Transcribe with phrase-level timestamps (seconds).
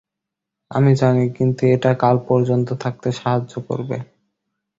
[0.71, 3.97] আমি জানি, কিন্তু এটা- কাল পর্যন্ত থাকতে সাহায্য করবে।